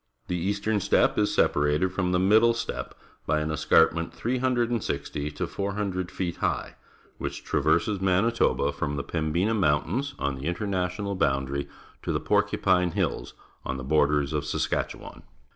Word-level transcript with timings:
The 0.29 0.47
e 0.47 0.49
as 0.49 0.59
tern 0.59 0.79
steppe 0.79 1.19
is 1.19 1.29
sepa 1.29 1.63
rated 1.63 1.93
from 1.93 2.11
the 2.11 2.17
middle 2.17 2.55
ste 2.55 2.71
ppe 2.71 2.93
by 3.27 3.39
an 3.39 3.49
escnrpment. 3.49 4.11
360 4.13 5.29
to 5.29 5.45
400 5.45 6.09
feet 6.09 6.37
high, 6.37 6.73
which 7.19 7.43
traverses 7.43 7.99
jVIanitoba 7.99 8.73
from 8.73 8.95
the 8.95 9.03
Pembina 9.03 9.53
Mountains 9.55 10.15
on 10.17 10.33
the 10.33 10.47
international 10.47 11.13
boundary 11.13 11.69
to 12.01 12.11
the 12.11 12.19
Porcupine 12.19 12.93
Hills 12.93 13.35
on 13.63 13.77
the 13.77 13.83
borders 13.83 14.33
of 14.33 14.43
Saskatchewan. 14.43 15.21